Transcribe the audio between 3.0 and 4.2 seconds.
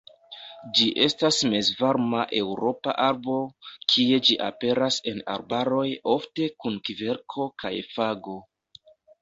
arbo, kie